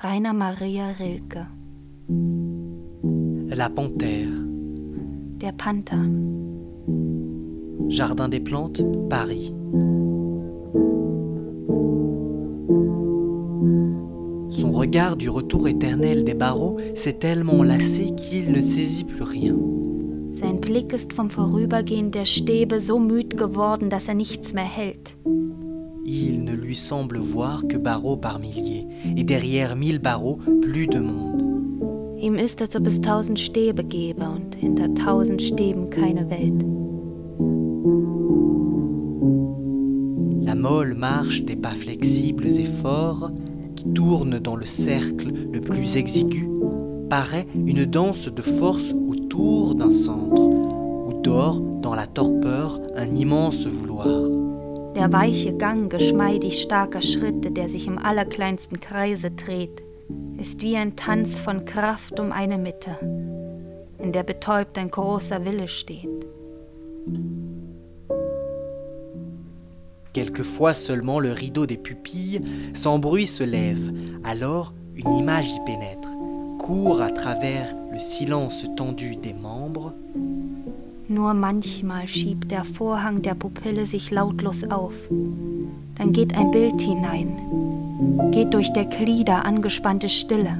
Rainer 0.00 0.32
Maria 0.32 0.92
Rilke. 0.96 1.44
La 3.48 3.68
panthère. 3.68 4.28
Der 5.40 5.50
Panther. 5.50 5.96
Jardin 7.88 8.28
des 8.28 8.38
plantes, 8.38 8.80
Paris. 9.10 9.52
Son 14.50 14.70
regard 14.70 15.16
du 15.16 15.30
retour 15.30 15.66
éternel 15.66 16.22
des 16.22 16.34
barreaux 16.34 16.76
s'est 16.94 17.14
tellement 17.14 17.64
lassé 17.64 18.14
qu'il 18.14 18.52
ne 18.52 18.60
saisit 18.60 19.02
plus 19.02 19.24
rien. 19.24 19.56
Sein 20.30 20.60
Blick 20.60 20.92
ist 20.92 21.12
vom 21.12 21.28
Vorübergehen 21.28 22.12
der 22.12 22.24
Stäbe 22.24 22.80
so 22.80 23.00
müd 23.00 23.36
geworden, 23.36 23.90
dass 23.90 24.06
er 24.06 24.14
nichts 24.14 24.54
mehr 24.54 24.62
hält. 24.62 25.16
Il 26.10 26.42
ne 26.42 26.54
lui 26.54 26.74
semble 26.74 27.18
voir 27.18 27.68
que 27.68 27.76
barreaux 27.76 28.16
par 28.16 28.38
milliers, 28.38 28.86
et 29.14 29.24
derrière 29.24 29.76
mille 29.76 29.98
barreaux 29.98 30.38
plus 30.62 30.86
de 30.86 31.00
monde. 31.00 31.42
Ihm 32.18 32.36
ist, 32.36 32.62
als 32.62 32.74
ob 32.74 32.86
es 32.86 32.98
tausend 32.98 33.38
Stäbe 33.38 33.84
gäbe 33.84 34.26
und 34.26 34.54
hinter 34.54 34.94
tausend 34.94 35.42
Stäben 35.42 35.90
keine 35.90 36.30
Welt. 36.30 36.64
La 40.40 40.54
molle 40.54 40.94
marche 40.94 41.44
des 41.44 41.56
pas 41.56 41.76
flexibles 41.76 42.58
et 42.58 42.64
forts 42.64 43.30
qui 43.76 43.92
tournent 43.92 44.38
dans 44.38 44.56
le 44.56 44.66
cercle 44.66 45.30
le 45.52 45.60
plus 45.60 45.96
exigu 45.98 46.48
paraît 47.10 47.46
une 47.54 47.84
danse 47.84 48.28
de 48.28 48.42
force 48.42 48.94
autour 49.08 49.74
d'un 49.74 49.90
centre, 49.90 50.42
où 50.42 51.20
dort 51.22 51.60
dans 51.82 51.94
la 51.94 52.06
torpeur 52.06 52.80
un 52.96 53.14
immense 53.14 53.66
vouloir. 53.66 54.47
Der 54.98 55.12
weiche 55.12 55.56
Gang 55.56 55.88
geschmeidig 55.88 56.60
starker 56.60 57.02
Schritte, 57.02 57.52
der 57.52 57.68
sich 57.68 57.86
im 57.86 57.98
allerkleinsten 57.98 58.80
Kreise 58.80 59.30
dreht, 59.30 59.80
ist 60.38 60.60
wie 60.62 60.76
ein 60.76 60.96
Tanz 60.96 61.38
von 61.38 61.64
Kraft 61.64 62.18
um 62.18 62.32
eine 62.32 62.58
Mitte, 62.58 62.96
in 64.02 64.10
der 64.10 64.24
betäubt 64.24 64.76
ein 64.76 64.90
großer 64.90 65.44
Wille 65.44 65.68
steht. 65.68 66.26
Quelquefois 70.14 70.74
seulement 70.74 71.20
le 71.20 71.32
rideau 71.32 71.64
des 71.64 71.78
pupilles 71.78 72.40
sans 72.74 72.98
bruit 72.98 73.28
se 73.28 73.44
lève, 73.44 73.92
alors 74.24 74.72
une 74.96 75.12
image 75.12 75.46
y 75.46 75.60
pénètre, 75.60 76.08
court 76.58 77.00
à 77.02 77.12
travers 77.12 77.72
le 77.92 78.00
silence 78.00 78.66
tendu 78.76 79.14
des 79.14 79.32
membres. 79.32 79.92
Nur 81.08 81.32
manchmal 81.32 82.06
schiebt 82.06 82.50
der 82.50 82.64
Vorhang 82.64 83.22
der 83.22 83.34
Pupille 83.34 83.86
sich 83.86 84.10
lautlos 84.10 84.64
auf. 84.64 84.92
Dann 85.96 86.12
geht 86.12 86.36
ein 86.36 86.50
Bild 86.50 86.78
hinein, 86.80 88.30
geht 88.30 88.52
durch 88.52 88.70
der 88.74 88.84
Glieder 88.84 89.46
angespannte 89.46 90.10
Stille. 90.10 90.58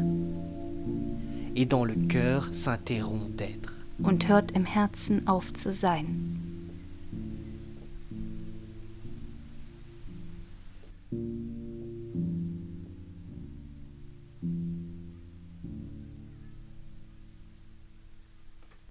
Et 1.55 1.67
dans 1.67 1.85
le 1.85 1.95
cœur 2.09 2.51
s'interrompt 2.53 3.37
d'être. 3.37 3.73
Und 4.03 4.29
hört 4.29 4.53
im 4.53 4.65
Herzen 4.65 5.27
auf 5.27 5.53
zu 5.53 5.73
sein. 5.73 6.48